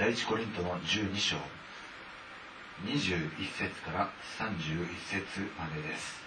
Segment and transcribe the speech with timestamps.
[0.00, 1.36] 第一コリントの12章
[2.86, 6.18] 21節から31節までです。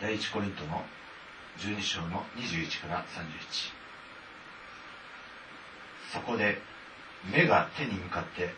[0.00, 0.84] 第一コリントの
[1.58, 3.72] 12章の21から31
[6.12, 6.62] そこで
[7.28, 8.50] 目が手に向かって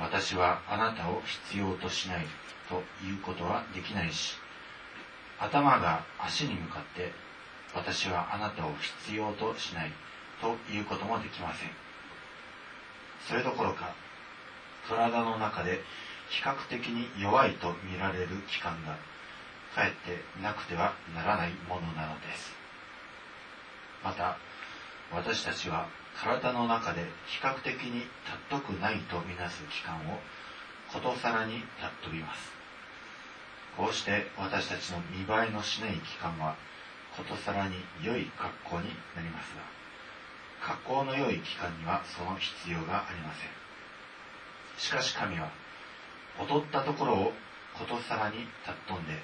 [0.00, 1.20] 私はあなたを
[1.50, 2.26] 必要としない
[2.70, 4.38] ということはできないし
[5.38, 7.12] 頭が足に向かって
[7.74, 9.92] 私はあなたを必要としない
[10.40, 11.70] ということもできません。
[13.28, 13.94] それどころか
[14.88, 15.80] 体の中で
[16.28, 18.96] 比較的に弱いと見られる器官が
[19.74, 22.52] かえってなくてはならないものなのです。
[24.02, 24.36] また
[25.12, 28.06] 私たちは体の中で比較的に
[28.50, 30.18] 尊くないとみなす器官を
[30.92, 31.62] ことさらに
[32.02, 32.52] 尊びます。
[33.76, 36.56] こうして私たちの見栄えのしない器官は
[37.16, 39.62] ことさらに良い格好になりますが
[40.62, 43.50] 格好の良い器官にはその必要がありません。
[44.78, 45.50] しかし神は
[46.38, 47.32] 劣ったところを
[47.74, 49.18] ことさらに尊んで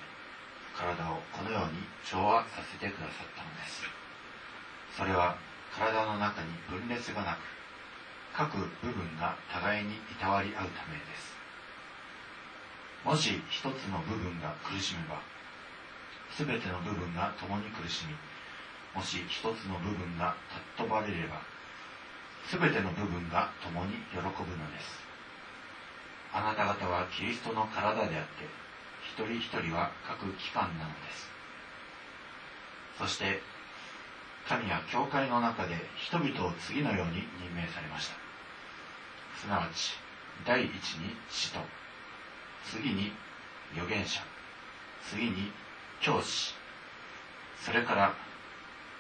[0.77, 3.83] 体をこのように調和させてくださったのです。
[4.97, 5.37] それは
[5.75, 7.39] 体の中に分裂がなく
[8.35, 11.35] 各部分が互いにいたわり合うためです。
[13.05, 15.21] もし一つの部分が苦しめば
[16.37, 18.15] 全ての部分が共に苦しみ
[18.95, 20.35] もし一つの部分が
[20.77, 21.41] 尊ばれれば
[22.51, 24.33] 全ての部分が共に喜ぶの
[24.73, 25.05] です。
[26.33, 28.45] あなた方はキリストの体であって
[29.05, 31.31] 一人一人は各機関なのです。
[32.99, 33.41] そして
[34.49, 38.17] 神は教会の中で人々を次のように任命されました。
[39.39, 39.95] すなわち
[40.47, 41.61] 第一に使徒
[42.65, 43.13] 次に
[43.75, 44.21] 預言者
[45.03, 45.53] 次に
[46.01, 46.55] 教師
[47.65, 48.15] それから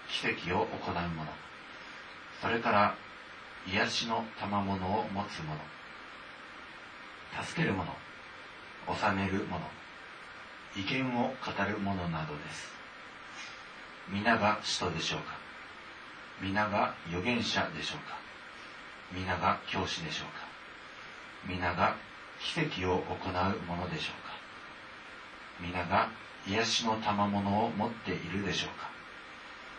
[0.09, 1.33] 奇跡を行う者
[2.41, 2.95] それから
[3.67, 5.59] 癒しの賜物を持つ者
[7.45, 7.93] 助ける者
[8.87, 9.79] 治める者
[10.77, 12.71] 意見を語る者などです。
[14.11, 15.37] 皆が使徒でしょうか。
[16.41, 18.17] 皆が預言者でしょうか。
[19.13, 20.47] 皆が教師でしょうか。
[21.49, 21.97] 皆が
[22.41, 24.35] 奇跡を行う者でしょうか。
[25.61, 26.11] 皆が
[26.47, 28.89] 癒しの賜物を持っているでしょうか？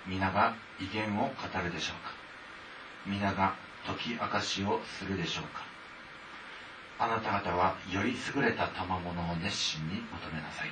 [0.07, 1.31] 皆が威厳を語
[1.63, 2.13] るでしょうか？
[3.07, 3.55] 皆が
[3.85, 5.63] 解き明かしをするでしょうか？
[6.99, 10.71] あなた方はより優れた賜物を熱心に求めなさい。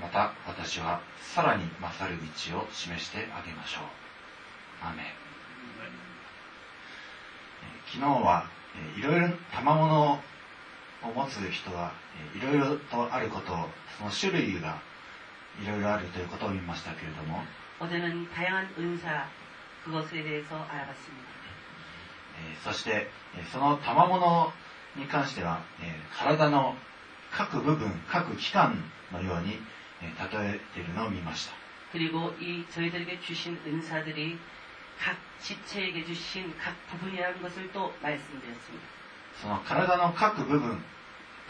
[0.00, 2.18] また私はさらに勝る
[2.50, 3.84] 道を示してあげましょう。
[4.82, 5.06] アーメン。
[7.86, 8.48] 昨日は
[8.98, 10.18] いろいろ賜物を
[11.08, 11.92] を持つ人は
[12.34, 14.80] いろいろとあることをその種類が
[15.62, 17.42] いろいろあるということを言いましたけれども。
[17.80, 19.26] おでんは양한은사
[19.84, 21.34] 그것에대해서알아봤습니다
[22.64, 23.10] そして
[23.52, 24.52] その賜物
[24.96, 25.60] に関しては
[26.16, 26.74] 体の
[27.32, 28.78] 各部分各器官
[29.12, 31.54] のように例えているのを見ました。
[31.92, 34.34] 그리고이저희들에게주신은사들이
[34.98, 38.94] 각 지체에게 주신 각 부분이라는 것을 또 말씀드렸습니 다.
[39.42, 40.82] その体の各部分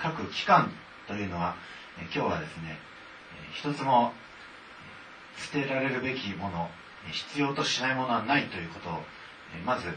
[0.01, 0.71] 各機関
[1.07, 1.57] というのは
[1.99, 2.79] 今日はですね
[3.53, 4.13] 一つも
[5.37, 6.71] 捨てられるべきもの
[7.11, 9.03] 必要としないものはないということを
[9.65, 9.89] まず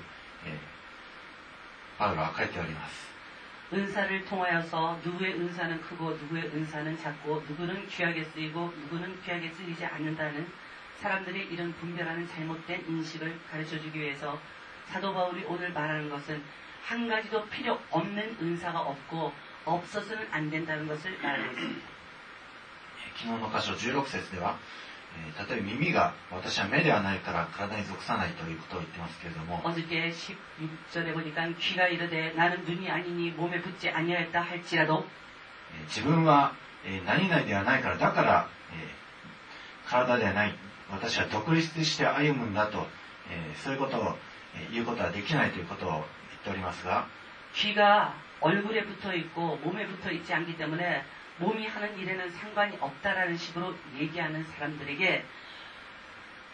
[1.97, 3.07] パウロは書いております
[3.69, 10.47] 은사를 통하여서 누구의 은사는 크고 누구의 은사는 작고 누구는 귀하게 쓰이고 누구는 귀하게 쓰이지 않는다는
[11.03, 14.39] 사람들의 이런 분별하는 잘못된 인식을 가르쳐 주기 위해서
[14.87, 16.39] 사도 바울이 오늘 말하는 것은
[16.87, 19.35] 한 가지도 필요 없는 은사가 없고
[19.66, 21.92] 없어서는 안 된다는 것을 말하고 있습니다.
[23.14, 24.56] 昨日の箇所16節では、
[25.14, 35.04] えー例えば耳が私は目ではないから体に属さないということを言ってますけれども 어저께 16절에 보니까 귀가 이르되 나는 눈이 아니니 몸에 붙지 아니하였다 할지라도
[35.76, 39.02] えー自分は、えー何々ではないからだから、えー
[39.90, 40.54] 体ではない
[40.90, 42.86] 私は独立して歩むんだと、
[43.30, 44.16] えーそういうことを、
[44.56, 46.04] えー言うことはできないということを言っ
[46.44, 47.06] ておりますが
[47.57, 51.03] 귀가 얼굴에 붙어 있고 몸에 붙어 있지 않기 때문에
[51.39, 55.25] 몸이 하는 일에는 상관이 없다라는 식으로 얘기하는 사람들에게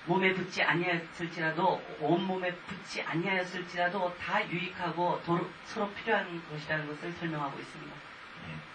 [0.06, 7.96] 몸에 붙지 아니하였을지라도 온몸에 붙지 아니하였을지라도 다 유익하고 도로, 서로 필요한 것이라는 것을 설명하고 있습니다.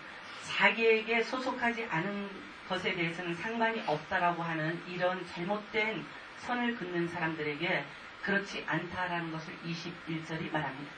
[0.58, 2.30] 자기에게 소속하지 않은
[2.70, 6.06] 것에 대해서는 상관이 없다라고 하는 이런 잘못된
[6.38, 7.86] 선을 긋는 사람들에게
[8.24, 10.92] 그렇지 않다라는 것을 21절이 말합니다.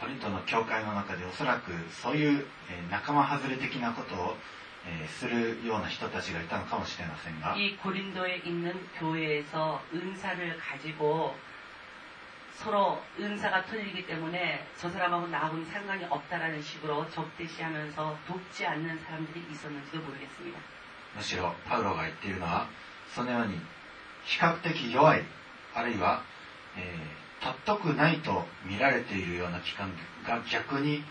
[0.00, 4.36] コリントの教会の中でおそらくそういう、えー仲間外れ的なことを、
[4.86, 11.34] えーするような人たちがいたのかもしれませんが 이 고린도에 있는 교회에서 은사를 가지고
[12.54, 19.98] 서로 은사가 틀리기 때문에 저 사람하고 나하고는 상관이 없다라는 식으로 적대시하면서 돕지 않는 사람들이 있었는지도
[20.00, 20.58] 모르겠습니다.
[21.16, 22.68] むしろパウロが言っているのは
[23.14, 23.58] そのように
[24.24, 25.22] 比較的弱い
[25.74, 26.22] あるいは、
[26.76, 27.24] えー
[27.66, 29.92] 尊くないと見られているような機関
[30.26, 31.02] が逆に、えー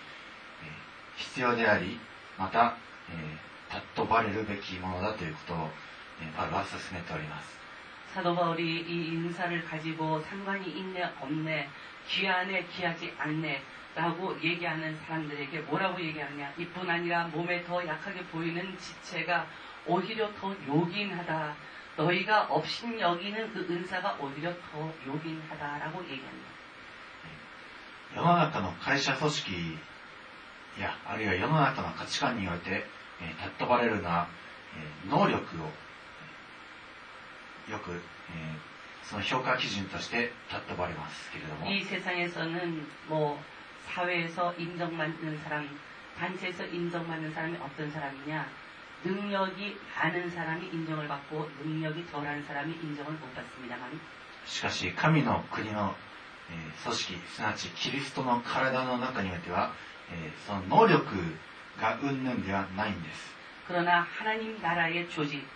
[1.18, 2.00] 必要であり
[2.40, 2.75] また、
[3.10, 3.47] えー
[3.96, 5.70] 尊ばれるべきものだということを、
[6.22, 7.58] えーパウロは進めております
[8.14, 11.70] 사도 바울이 이 은사를 가지고 상관이 있네 없네
[12.08, 13.64] 귀하네 귀하지 않네
[13.96, 19.48] 라고 얘기하는 사람들에게 뭐라고 얘기하느냐 이뿐 아니라 몸에 더 약하게 보이는 지체가
[19.86, 21.56] 오히려 더 요긴하다
[21.98, 26.54] 너희가 없인 여기는 그 은사가 오히려 더 요긴하다라고 얘기합니다
[28.16, 29.78] 世の中の会社組織
[30.80, 32.86] やあるいは世の中の価値観において、
[33.22, 34.28] えー尊ばれるのは、
[34.78, 35.70] えー能力を
[37.68, 38.00] えーよく、えー
[39.04, 43.38] その評価基準として尊ばれますけれども 이 세상에서는 뭐
[43.94, 45.68] 사회에서 인정받는 사람,
[46.18, 48.48] 단체에서 인정받는 사람이 어떤 사람이냐?
[49.04, 54.00] 능력이 많은 사람이 인정을 받고 능력이 덜한 사람이 인정을 못 받습니다만
[54.46, 55.94] しかし神の国の、
[56.50, 59.74] えー組織すなわちキリストの体の中においては、
[60.12, 61.06] えーその能力
[61.80, 63.34] が云々ではないんです
[63.68, 65.48] 그러나 하나님 나라의 조직,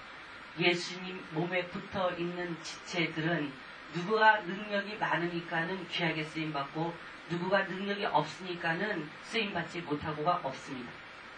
[0.58, 3.52] 예수님 몸에 붙어 있는 지체들은
[3.94, 6.94] 누구가 능력이 많으니까는 귀하게 쓰임 받고
[7.30, 10.90] 누구가 능력이 없으니까는 쓰임 받지 못하고가 없습니다.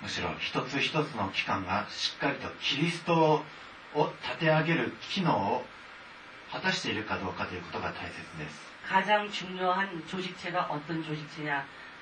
[0.02, 3.44] むしろ一つ一つの機関がしっかりとキリスト
[3.96, 5.66] を立て上げる機能を
[6.52, 11.66] 果たしているかどうかということが大切です 가장 중요한 조직체가 어떤 조직체냐?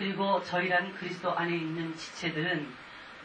[0.00, 2.66] 그리고 저희라는 그리스도 안에 있는 지체들은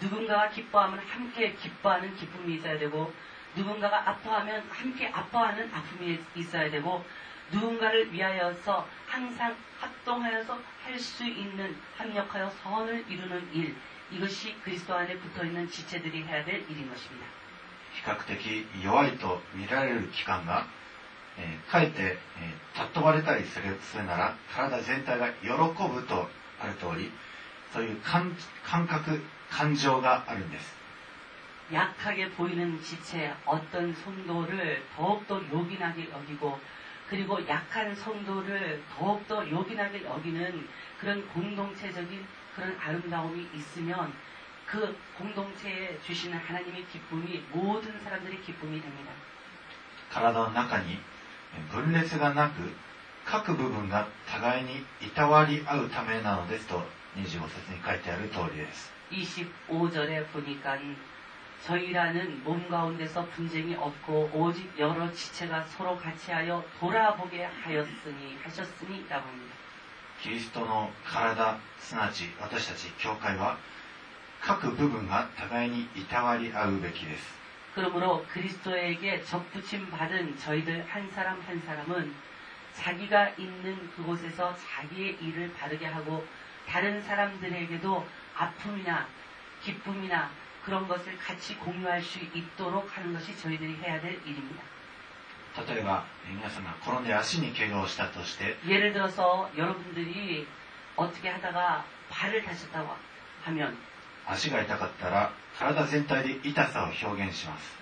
[0.01, 3.13] 누군가가 기뻐하면 함께 기뻐하는 기쁨이 있어야 되고
[3.55, 7.03] 누군가가 아파하면 함께 아파하는 아픔이 있어야 되고
[7.51, 13.75] 누군가를 위하여서 항상 합동하여서 할 수 있는 협력하여 선을 이루는 일
[14.11, 17.25] 이것이 그리스도 안에 붙어있는 지체들이 해야 될 일인 것입니다.
[17.93, 20.65] 比較的弱いと見られる機関が、
[21.37, 26.29] えーかえって、えー尊ばれたりするするなら体全体が喜ぶと
[26.59, 27.11] ある通り
[27.73, 30.75] そういう感感覚感情があるんです
[31.73, 36.59] 약하게 보이는 지체 어떤 성도를 더욱더 요긴하게 여기고
[37.09, 40.67] 그리고 약한 성도를 더욱더 요긴하게 여기는
[40.99, 44.13] 그런 공동체적인 그런 아름다움이 있으면
[44.65, 49.11] 그 공동체에 주시는 하나님의 기쁨이 모든 사람들의 기쁨이 됩니다.
[50.11, 50.99] 体の中に
[51.55, 52.69] えー分裂がなく
[53.25, 56.81] 各部分が互いにいたわり合うためなのですと
[57.15, 60.77] 25節に書いてある通りです 25절에 보니까
[61.65, 69.27] 저희라는 몸 가운데서 분쟁이 없고 오직 여러 지체가 서로 같이 하여 돌아보게 하였으니 하셨으니 라고
[69.27, 69.55] 합니다.
[70.21, 73.57] キリストの体すなわち私たち教会は
[74.39, 77.41] 各部分が互いにいたわり合うべきです
[77.75, 82.13] 그러므로 그리스도에게 접붙임 받은 저희들 한 사람 한 사람은
[82.75, 86.25] 자기가 있는 그곳에서 자기의 일을 바르게 하고
[86.67, 89.07] 다른 사람들에게도 아픔이나
[89.63, 90.31] 기쁨이나
[90.65, 94.63] 그런 것을 같이 공유할 수 있도록 하는 것이 저희들이 해야 될 일입니다.
[95.67, 100.47] 例えばえー皆さんが転んで足に怪我をしたとして 예를 들어서 여러분들이
[100.95, 102.95] 어떻게 하다가 발을 다쳤다고
[103.43, 103.77] 하면
[104.27, 107.75] 足が痛かったら体全体で痛さを表現します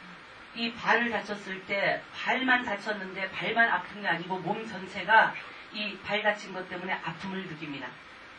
[0.54, 5.34] 이 발을 다쳤을 때 발만 다쳤는데 발만 아픈 게 아니고 몸 전체가
[5.72, 7.88] 이 발 다친 것 때문에 아픔을 느낍니다.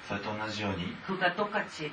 [0.07, 1.91] それと同じように그가 똑같이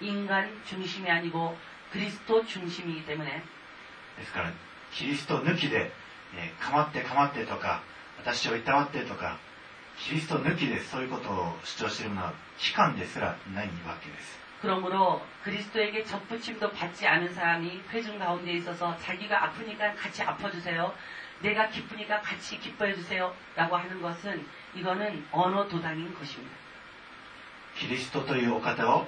[0.00, 1.56] 인간 중심이 아니고
[1.92, 3.42] 그리스도 중심이기 때문에
[4.18, 4.52] ですから
[4.92, 5.90] キリスト抜きで、
[6.36, 7.82] えー、かまってかまってとか
[8.18, 9.38] 私をいたわってとか
[9.98, 20.92] キリスト抜きでそういうことを主張しているものは機関ですらないわけです 그러므로 그리스도에게 접붙임도 받지 않은 사람이 회중 가운데 있어서 자기가 아프니까 같이 아파주세요.
[21.40, 23.32] 내가 기쁘니까 같이 기뻐해주세요.
[23.54, 26.56] 라고 하는 것은 이거는 언어 도단인 것입니다.
[27.79, 29.07] キリストというお方を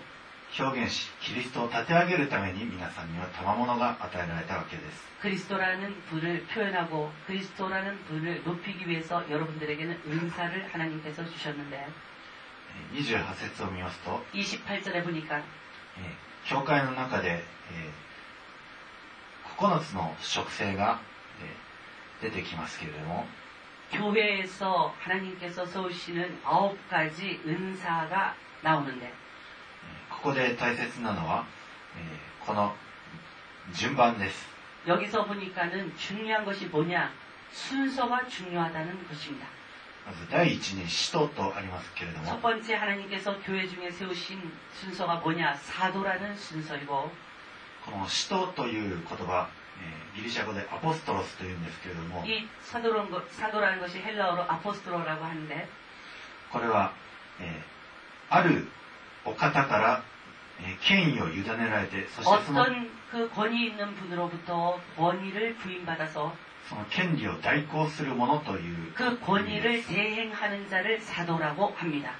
[0.57, 5.03] 表現し、キリストを立て上げるために皆さんには賜物が与えられたわけです。
[5.21, 6.71] キリストという分を表現し、
[12.93, 15.43] キ、28節を見ますと、28 절、
[16.47, 17.43] 教会の中で、
[19.57, 20.99] 9つの職性が
[22.21, 23.25] 出てきますけれども、
[23.91, 24.45] 教会에
[30.10, 31.46] ここで大切なのは、
[31.96, 32.74] えーこの
[33.74, 34.48] 順番です
[34.86, 37.12] 여기서 보니까는 중요한 것이 뭐냐?
[37.52, 39.46] 순서가 중요하다는 것입니다.
[40.06, 44.40] まず第一に使徒とありますけれど 첫 も 번째 하나님께서 교회 중에 세우신
[44.72, 45.54] 순서가 뭐냐?
[45.54, 47.12] 사도라는 순서이고
[47.84, 49.48] この使徒という言葉、
[49.80, 55.68] えーギリシャ語でアポストロスというんですけれども 이 사도라는, 것, 사도라는 것이 헬라어로 아포스토로라고 하는데
[56.50, 56.92] これは、
[57.38, 57.73] えー
[58.28, 58.68] ある
[59.24, 60.02] お方から、
[60.60, 66.32] えー権威を委ねられてそしてその 어떤 그 권위 있는 분으로부터 권위를 부임받아서
[66.68, 72.12] その権利を代行するものという 그 권위를 대행하는 자를 사도라고 합니다.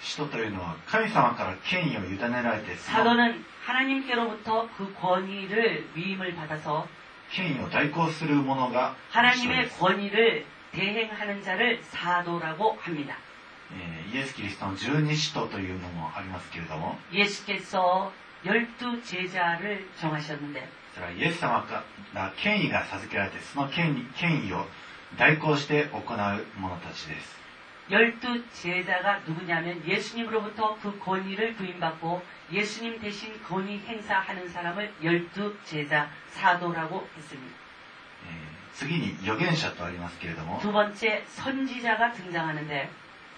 [0.00, 6.86] 使徒というのは神様から権威を委ねられてその 사도는 하나님께로부터 그 권위를 위임을 받아서
[7.30, 13.16] 権威を代行するものが使徒 하나님의 です、 권위를 대행하는 자를 사도라고 합니다.
[13.72, 18.10] えーイエス・キリストの十二使徒というのもありますけれども 예수께서
[18.44, 24.66] 열두 제자를 정하셨는데 それはイエス様から権威が授けられてその権威権威を
[25.16, 27.38] 代行して行う者たちです
[27.90, 37.08] 열두 제자가 누구냐면 예수님으로부터 그 권위를 부임받고 예수님 대신 권위 행사하는 사람을 열두 제자 사도라고
[37.16, 37.54] 했습니다.
[38.26, 42.88] えー次に預言者とありますけれども 두 번째 선지자가 등장하는데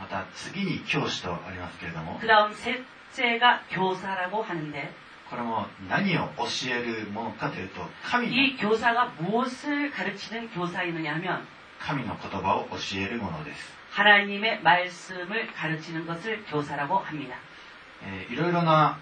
[0.00, 2.18] また次に教師とありますけれども。
[5.30, 8.58] これも何を教えるものかというと、神の。
[8.58, 9.12] 教사が、
[11.78, 13.78] 神の言葉を教えるものです。
[13.92, 15.46] 하나님의말씀 을.
[18.30, 18.98] いろいろな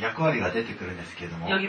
[0.00, 1.48] 役割が出てくるんですけれども。
[1.50, 1.68] 여 기.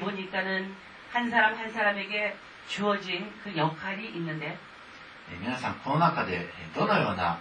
[5.42, 7.40] 皆さんこの中でどのような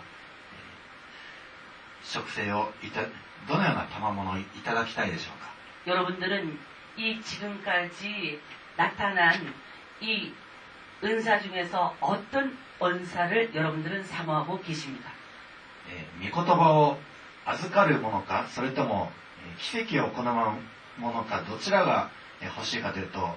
[2.03, 3.03] 食性をいた
[3.49, 5.51] どのような賜物をいただきたいでしょうか？
[5.87, 6.59] 여러분들은
[6.97, 8.39] 이지금까지
[8.77, 9.33] 나타난
[10.01, 10.33] 이
[11.03, 15.11] 은사중에서어떤은사를여러분들은사모하고계십니 까?
[16.21, 16.99] 御言葉を
[17.47, 19.11] 預かるものかそれとも
[19.59, 22.11] 奇跡を行うものかどちらが
[22.43, 23.35] 欲しいかというと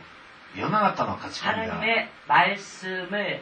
[0.56, 3.42] 世の中の価値観が하나님의말씀을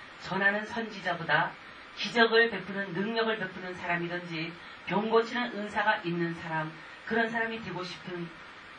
[0.22, 1.52] 전하는 선지자보다
[1.96, 4.52] 기적을 베푸는 능력을 베푸는 사람이든지
[4.86, 6.72] 병 고치는 은사가 있는 사람
[7.06, 8.28] 그런 사람이 되고 싶은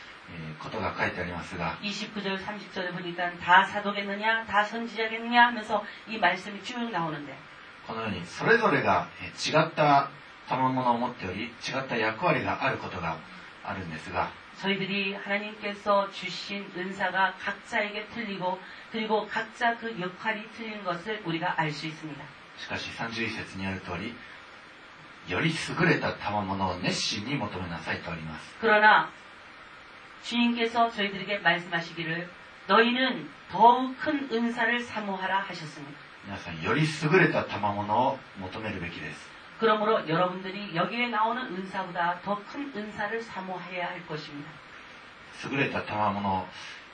[0.58, 7.36] ことが書いてありますが 29절, 30절에 보니까 다 사도겠느냐, 다 선지자겠느냐 하면서 이 말씀이 쭉 나오는데
[7.86, 10.10] このようにそれぞれがえー違った
[10.48, 13.16] 賜物を持っており違った役割があることが
[13.64, 18.58] あるんですが 저희들이 하나님께서 주신 은사가 각자에게 틀리고
[18.90, 22.24] 그리고 각자 그 역할이 틀린 것을 우리가 알 수 있습니다.
[22.58, 24.14] しかし31節にある通り
[25.28, 29.10] より優れた賜物を熱心に求めなさいとあります 그러나
[30.22, 32.28] 주님께서 저희들에게 말씀하시기를
[32.66, 35.98] 너희는 더욱 큰 은사를 사모하라 하셨습니다.
[36.26, 44.50] 皆さんより優れた賜物を求めるべきです 그러므로 여러분들이 여기에 나오는 은사보다 더 큰 은사를 사모해야 할 것입니다.
[45.48, 46.46] 優れた賜物を、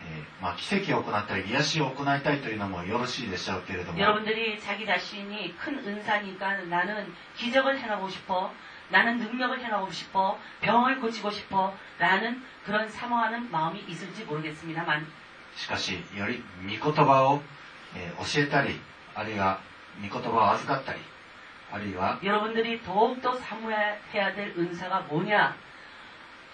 [0.02, 8.52] えーまあ、奇跡を行ったり癒しを行いたいというのもよろしいでしょうけれども 여러분들이 자기 자신이 큰 은사니까 나는 기적을 행하고 싶어,
[8.90, 15.06] 나는 능력을 행하고 싶어, 병을 고치고 싶어, 라는 그런 사모하는 마음이 있을지 모르겠습니다만,
[15.54, 17.42] しかしより御言葉を、
[17.94, 18.80] えー教えたり、
[19.14, 19.60] あるいは
[20.00, 21.00] 御言葉を預かったり、
[21.72, 25.56] あるいは 여러분들이 더욱더 사모해야 될 은사가 뭐냐?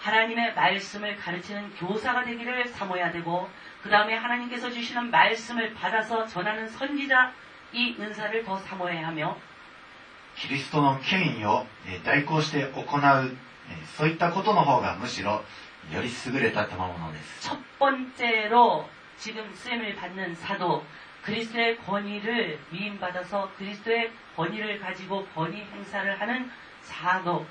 [0.01, 3.49] 하나님의 말씀을 가르치는 교사가 되기를 사모해야 되고,
[3.83, 7.33] 그 다음에 하나님께서 주시는 말씀을 받아서 전하는 선지자
[7.73, 9.37] 이 은사를 더 사모해야 하며,
[10.37, 15.43] キリストの権威をえー代行して行う、えーそういったことの方がむしろ
[15.93, 17.41] より優れた賜物です。
[17.49, 20.83] 첫 번째로 지금 쓰임을 받는 사도,
[21.23, 26.49] 그리스도의 권위를 위임받아서 그리스도의 권위를 가지고 권위 행사를 하는
[26.81, 27.45] 사도,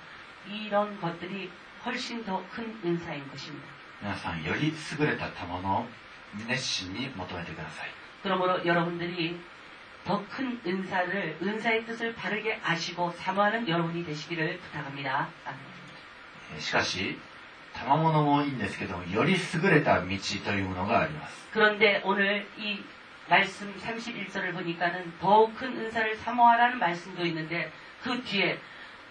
[0.48, 1.50] 이런 것들이
[1.84, 3.66] 훨씬 더 큰 은사인 것입니다.
[4.00, 5.86] 皆さん、より優れた賜物を
[6.46, 7.88] 熱心に求めてください。
[8.22, 9.38] 그러므로 여러분들이
[10.04, 15.28] 더 큰 은사를, 은사의 뜻을 바르게 아시고 사모하는 여러분이 되시기를 부탁합니다.
[15.44, 15.58] 아멘.
[16.54, 17.18] えーしかし、
[17.74, 21.46] 賜物もいいんですけども、より優れた道というものがあります。
[21.52, 22.82] 그런데 오늘 이
[23.28, 27.70] 말씀 31절을 보니까는 더욱 큰 은사를 사모하라는 말씀도 있는데
[28.02, 28.58] 그 뒤에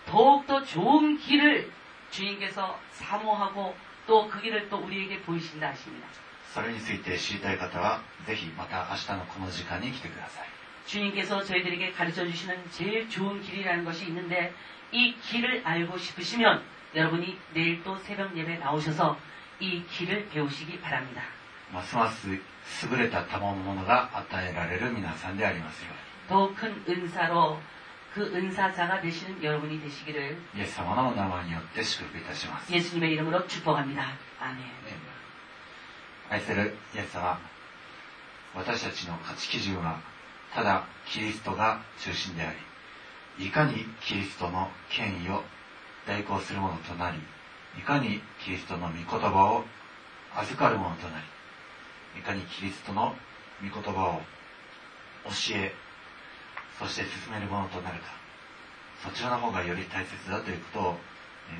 [0.07, 1.71] 더욱더 좋은 길을
[2.09, 3.75] 주님께서 사모하고
[4.07, 6.07] 또 그 길을 또 우리에게 보이신다 하십니다.
[6.53, 10.47] それについて知りたい方は、ぜひまた明日のこの時間に来てください。
[10.85, 14.53] 주님께서 저희들에게 가르쳐 주시는 제일 좋은 길이라는 것이 있는데
[14.91, 16.63] 이 길을 알고 싶으시면
[16.95, 19.17] 여러분이 내일 또 새벽 예배 나오셔서
[19.59, 21.23] 이 길을 배우시기 바랍니다.
[21.73, 25.91] ますます優れた賜物が与えられる皆さんでありますよ
[26.29, 27.59] 더 큰 은사로
[28.13, 30.61] 그 은사자가 되시는 여러분이 되시기를 うに。
[30.61, 32.71] イエス様のお名前によって祝福いたします。
[32.73, 34.13] 예수님의 이름으로 축복합니다.
[34.39, 34.63] 아멘.
[36.29, 37.39] 愛するイエス様、
[38.55, 39.99] 私たちの価値基準は、
[40.54, 42.52] ただキリストが中心であ
[43.38, 45.42] り、いかにキリストの権威を
[46.06, 47.18] 代行するものとなり、
[47.78, 49.64] いかにキリストの御言葉を
[50.36, 53.14] 預かるものとなり、いかにキリストの
[53.62, 54.20] 御言葉を
[55.24, 55.74] 教え、
[56.78, 58.04] そして進めるものとなるか、
[59.02, 60.96] そちらの方がより大切だということを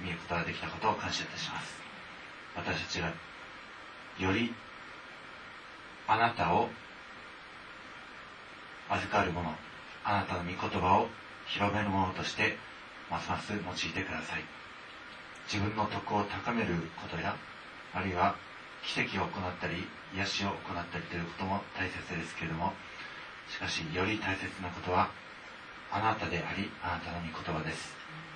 [0.05, 1.81] 見ることができたことを感謝いたします。
[2.55, 3.12] 私たちが
[4.18, 4.55] より
[6.07, 6.68] あなたを
[8.92, 9.55] 預かるもの、
[10.05, 11.09] あなたの御言葉を
[11.46, 12.57] 広めるものとして、
[13.11, 14.44] ますます用いてください。
[15.52, 17.37] 自分の徳を高めることや、
[17.94, 18.37] あるいは
[18.85, 22.72] 奇跡を行ったり、癒しを行ったりということも大切ですけれども、
[23.48, 25.11] しかし、より大切なことは、
[25.90, 27.94] あなたであり、あなたの御言葉です。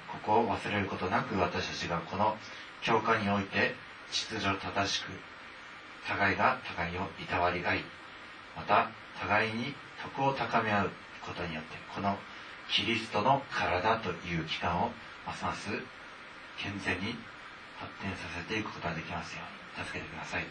[0.09, 2.37] ここを忘れることなく、私たちがこの
[2.83, 3.75] 教会において、
[4.11, 5.09] 秩序正しく、
[6.07, 7.85] 互いが互いをいたわり合い、
[8.57, 8.90] また
[9.21, 9.75] 互いに
[10.14, 10.90] 徳を高め合う
[11.25, 12.16] ことによって、この
[12.71, 14.90] キリストの体という機関を
[15.27, 15.71] ますます
[16.59, 17.14] 健全に
[17.79, 19.42] 発展させていくことができますよ
[19.77, 20.47] うに助けてください。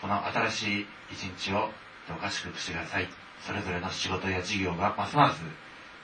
[0.00, 1.70] この新しい一日を
[2.08, 3.08] どうか祝福してください。
[3.40, 5.42] それぞれの仕事や事業がますます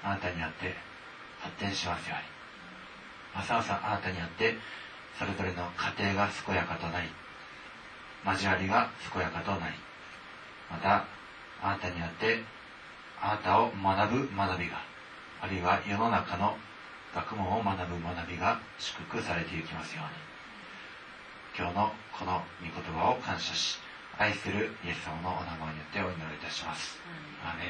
[0.02, 0.74] あなたにあって
[1.40, 2.24] 発展しますように。
[3.34, 4.56] ますますあなたにあって
[5.18, 7.08] それぞれの家庭が健やかとなり、
[8.24, 9.74] 交わりが健やかとなり、
[10.70, 11.04] また、
[11.62, 12.42] あなたにあって、
[13.20, 14.80] あなたを学ぶ学びが、
[15.40, 16.56] あるいは世の中の
[17.14, 20.30] 学問を学ぶ学びが祝福されていきますように。
[21.58, 23.78] 今日のこの御言葉を感謝し、
[24.18, 26.98] 愛するイエス様のお名前によってお祈りいたします。
[27.44, 27.68] アーメン